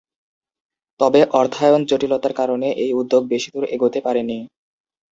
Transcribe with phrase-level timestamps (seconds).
[0.99, 4.37] তবে অর্থায়ন জটিলতার কারণে এই উদ্যোগ বেশি দূর এগোতে পারেনি।